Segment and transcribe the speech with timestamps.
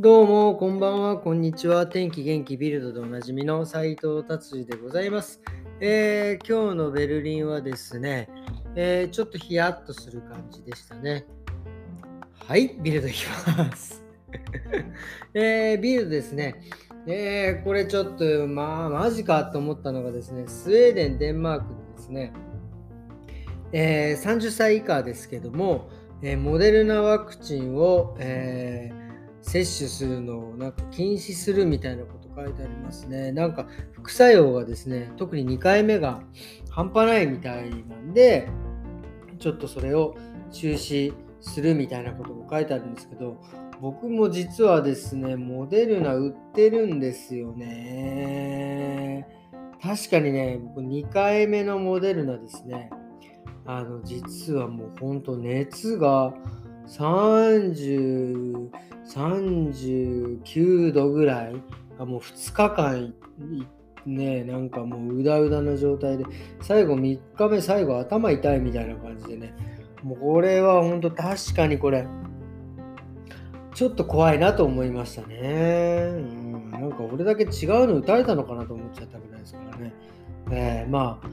[0.00, 1.84] どうも、こんばんは、こんにちは。
[1.88, 5.40] 天気元気ビルドでおなじみの斉藤達治でございます、
[5.80, 8.28] えー今日のベルリンはですね、
[8.76, 11.26] えーちょっとヒヤッとする感じでしたね。
[12.46, 14.04] はい、ビルドいきます。
[15.34, 16.62] えービルドですね。
[17.08, 22.32] えーこれちょっと、まあ、マジかと思ったのがですね、スウェーデン、デンマークでですね、
[23.72, 25.90] えー30歳以下ですけども、
[26.22, 29.07] えモデルナワクチンを、えー
[29.42, 33.32] 接種するのをなんか禁止するみたいなこと書いてありますね。
[33.32, 36.22] なんか副作用がですね、特に2回目が
[36.70, 38.48] 半端ないみたいなんで、
[39.38, 40.16] ちょっとそれを
[40.52, 43.40] 中止するみたいなことも書いてあるんですけど、
[43.80, 49.26] 僕も実はですね、モデルナ売ってるんですよね。
[49.80, 52.90] 確かにね、僕2回目のモデルナですね。
[53.64, 56.34] あの、実はもう本当熱が
[56.88, 58.70] 30、
[59.08, 61.62] 39度ぐらい
[61.98, 63.14] がもう2日間
[64.06, 66.24] ねなんかもううだうだの状態で
[66.62, 69.54] 最後3日目最後頭痛いみたいな感じでね
[70.02, 72.06] もうこれは本当確かにこれ
[73.74, 75.36] ちょっと怖いなと思いましたね。
[75.36, 79.92] うん、なんか俺だけ違うの打たれたのかなと思っちゃったぐらいですからね。
[80.50, 81.28] えーまあ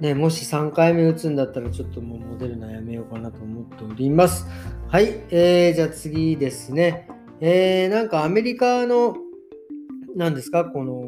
[0.00, 4.46] ね、もし3回目打つんだったらちょっともうモデルナやめようかなと思っております。
[4.88, 7.08] はい、えー、じゃあ次ですね。
[7.40, 9.16] えー、なんかアメリカの、
[10.14, 11.02] 何ですか、この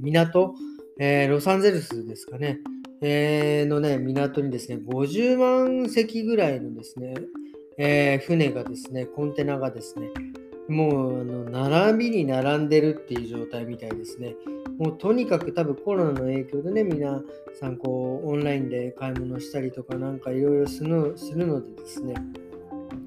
[0.00, 0.54] 港、
[0.98, 2.60] えーロサンゼルスですかね、
[3.00, 7.14] えーのね、港にですね、50万隻ぐらいのですね、
[7.78, 10.08] えー船がですね、コンテナがですね、
[10.68, 14.36] もうあの並びに並んでるっていう状態みたいですね。
[14.78, 17.22] もうとにかく多分コロナの影響でね、皆
[17.60, 21.14] さんこうオンラインで買い物したりとかなんかいろいろするの
[21.60, 22.14] でですね、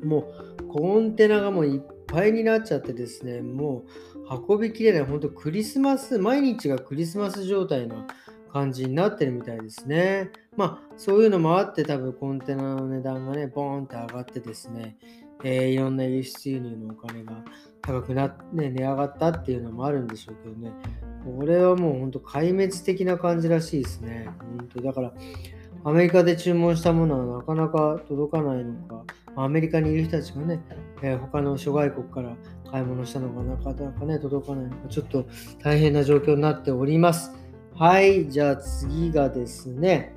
[0.04, 3.84] もうコンテナがもういっぱいになっちゃってですね、も
[4.16, 8.06] う運びきれない、本当クリスマス、毎日がクリスマス状態の
[8.52, 10.32] 感じになってるみたいですね。
[10.56, 14.98] まあそういうのもあって多分コンテナの値段がね、ボーンって上がってですね、
[15.44, 17.44] えーいろんな輸出輸入のお金が
[17.82, 20.72] 高くなって、ね、値上がったっていうのもあるんでしょうけどね、
[21.26, 24.28] これはもう本当壊滅的な感じらしいですね。
[24.58, 25.14] 本当だから、
[25.84, 29.04] アメリカで注文したものはなかなか届かないのか、
[29.36, 30.60] アメリカにいる人たちがね、
[31.02, 32.36] えー他の諸外国から
[32.72, 35.26] 買い物したのがなかなかね、届かないのか、ちょっと
[35.64, 37.32] 大変な状況になっております。
[37.74, 40.16] はい、じゃあ次がですね、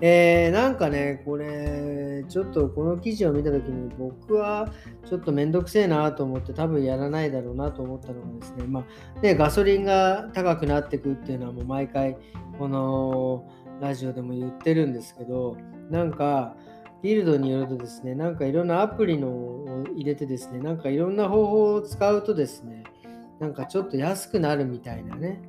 [0.00, 4.72] えーなんかね、これ、ちょっとこの記事を見たときに、僕は
[5.08, 8.84] ちょっとめんどくせえなと思って、多分やらないだろうなと思ったのがですね、ま
[9.16, 12.16] あ、ね、ガソリンが高くなってくっていうのはもう毎回、
[12.58, 13.48] この
[13.80, 15.56] ラジオでも言ってるんですけど、
[15.90, 16.56] なんか、
[17.02, 22.84] ビルドによるとですね、なんかいろんなアプリのを入れてですね、なんかいろんな方法を使うとですね、
[23.38, 25.42] なんかちょっと安くなるみたいなね、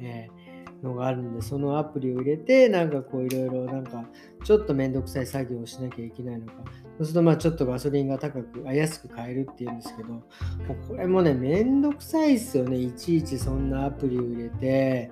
[0.00, 0.41] えー
[0.82, 4.04] のがあるんで、そのアプリを入れて、なんかこういろいろなんか
[4.44, 6.52] ちょっとめんどくさい作業をしなきゃいけないのか、
[6.98, 15.10] そうするとまあちょっとガソリンが高く、あ安く買えるっていうんですけど、もうこれもね、めんどくさいっすよね、いちいちそんなアプリを入れて、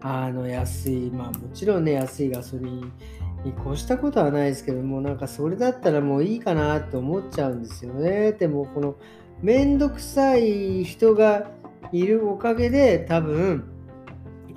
[0.00, 2.92] あの安い、まあもちろんね、安いガソリン
[3.44, 8.32] に越したことはないですけども、なんかそれだったらもういいかなって思っちゃうんですよね。
[8.32, 8.96] でもこの
[9.42, 11.50] めんどくさい人が
[11.92, 13.64] いるおかげで多分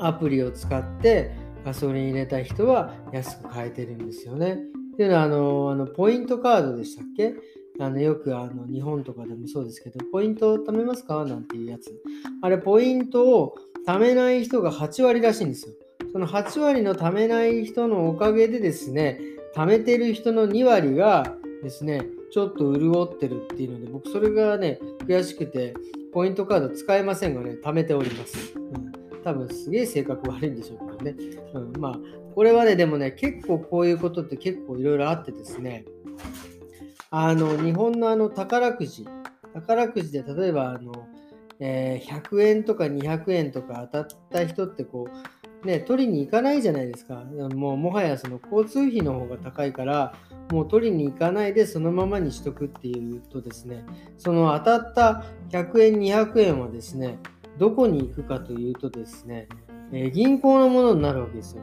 [0.06, 1.32] アプリを使って
[1.64, 4.58] ガソリン入れた人は安く買えてるんですよね。
[4.94, 7.36] っていうのはあのあのポイントカードでしたっけ？
[7.80, 11.24] あのよくあの日本とかでもそうですけど、ポイントを貯めますか？
[11.26, 11.92] なんていうやつ。
[12.42, 13.56] あれ、ポイントを
[13.88, 15.74] 貯めない人が8割らしいんですよ。
[16.12, 19.20] その8割の貯めない人のおかげでですね、
[19.56, 25.74] 貯めてる人の2割がですね、ちょっと潤ってるっていうので、僕それがね、悔しくて、
[26.14, 28.54] ポイントカード使えませんがね、貯めております。
[28.58, 28.91] うん、
[29.24, 31.16] 多分すげえ性格悪いんでしょうけどね。
[31.54, 32.00] うん、まあ、
[32.36, 35.86] これはね、でもね、結構こういうことって結構いろいろあってですね、
[37.10, 39.06] あの、日本のあの宝くじ、
[39.54, 41.08] 宝くじで例えばあの、
[41.60, 45.08] えー100円とか200円とか当たった人ってこ
[45.64, 47.24] う、ね、取りに行かないじゃないですか。
[47.54, 50.16] もうもはやその交通費の方が高いから、
[50.52, 53.86] もう取りに行かないでそのままにしとくっていうとですね、
[54.18, 57.20] その当たった100円、200円はですね、
[57.62, 59.48] どこに行くかというとですね、
[59.92, 61.62] えー銀行のものになるわけですよ。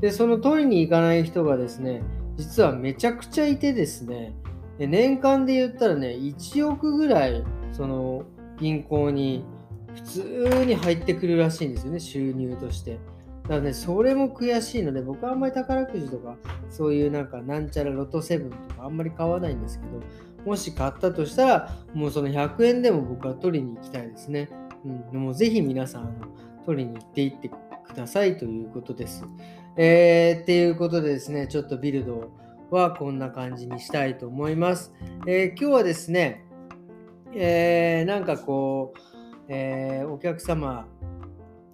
[0.00, 2.02] で、その取りに行かない人がですね、
[2.34, 4.34] 実はめちゃくちゃいてですね、
[4.80, 8.24] 年間で言ったらね、1億ぐらい、その
[8.58, 9.44] 銀行に
[9.94, 12.94] 普通に入ってくるらしいんですよね、収入として。
[13.44, 16.36] だからね、それも悔しいので、僕はあんまり宝くじとか、
[16.68, 20.02] そういうなんかなんちゃらロト7とかあんまり買わないんですけど、
[20.44, 24.48] もし買ったとしたら、もうその100円でも僕は取りに行きたいですね。
[25.12, 26.14] うん、もうぜひ皆さん、
[26.64, 27.54] 取りに行っていってく
[27.94, 29.24] ださいということです。
[29.76, 32.30] えー、っていうことでですね、ちょっとビルド
[32.70, 34.92] はこんな感じにしたいと思います。
[35.26, 36.44] えー、今日はですね、
[37.34, 39.00] えー、なんかこう、
[39.48, 40.86] えー、お客様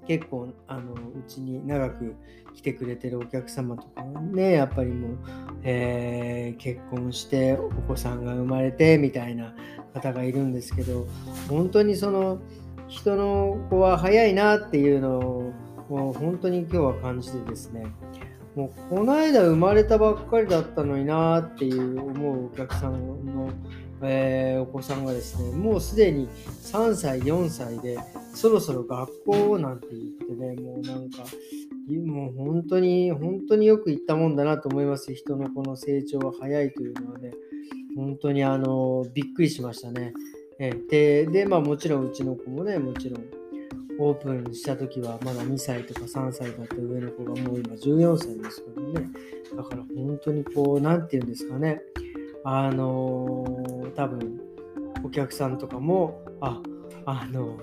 [0.06, 0.98] 結構あのう
[1.28, 2.16] ちに長く
[2.54, 5.18] 来てくれてるお客様とかねやっぱりもう、
[5.62, 9.54] えー、結婚してお子さんが生まれてみたいな
[9.94, 11.06] 方がいるんですけど
[11.48, 12.40] 本当にその
[12.92, 17.86] 人の子は早いなっていうのを本当に今日は感じてですね
[18.54, 23.50] もうこの間生まれたばっかりだったのになっていう思うお客さんの
[24.04, 27.98] えー、お子さんがですね、もうすでに3歳、4歳で、
[28.34, 31.18] そろそろ学校なんて言ってね、もうなんか、
[32.04, 35.14] もう本当に、本当によく言ったもんだなと思います。
[35.14, 37.30] 人のこの成長が早いというのはね、
[37.94, 40.12] 本当にあの、びっくりしましたね。
[40.64, 43.24] えで、で、まあもちろんうちの子もね、もちろん、
[43.98, 49.08] オープンした時はまだ2歳とか3歳だった上の子がもう今14歳ですからね。
[49.56, 51.82] だから本当にこう、なんて言うんですかね。
[52.44, 54.40] あのー、多分
[55.04, 56.60] お客さんとかもあ
[57.06, 57.58] あの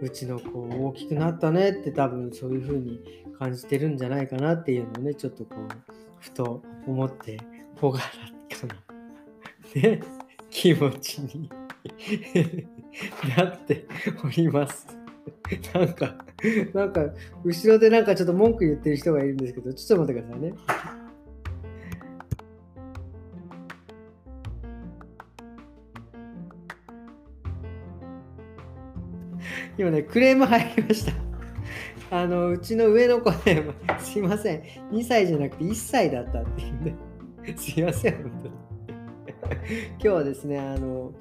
[0.00, 3.00] うちの子大きくなったねって多分そういう風に
[3.38, 5.68] 感じてるんじゃないかなっていうのをねちょっとこう
[6.18, 7.38] ふと思って
[7.80, 8.74] ほがらか
[9.74, 10.00] なね
[10.50, 11.50] 気持ちに
[13.36, 13.86] なって
[14.24, 14.86] おります。
[15.74, 16.16] なんか、
[16.74, 17.06] なんか、
[17.44, 20.54] 後ろでなんかちょっと文句言ってる人がいるんですけど、ちょっと待ってくださいね。
[29.78, 31.12] 今ね、クレーム入りました。
[32.10, 33.64] あの、うちの上の子ね、
[33.98, 36.94] すいません、2歳じゃなくて1歳だったっていうね。
[37.56, 38.65] すいません、本当に。
[39.98, 41.12] 今日はですね、あの、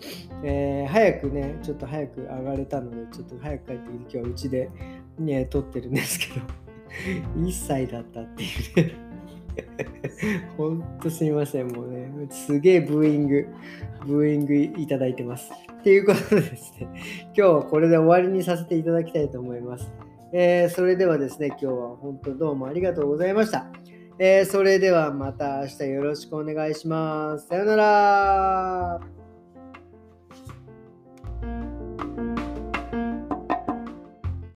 [0.44, 4.70] えー、早くね、ちょっと早く上がれたので、ちょっと早く帰ってきて、今日はうちで、
[5.20, 6.46] ね、撮ってるんですけど、
[7.42, 8.48] 1歳だったってい
[8.84, 9.06] うね。
[10.58, 13.48] ほんとすいません、もうね、すげえブーイング、
[14.06, 15.52] ブーイングいただいてます。
[15.80, 16.88] っていうことでですね、
[17.26, 19.92] 今日はこれで終わりにさせていただきたいと思います。
[20.34, 23.68] えー、それではですね、今日は本当どうもありがとうございました。
[24.18, 27.48] えー、それではまた明日よろしくお願いします。
[27.48, 29.15] さよなら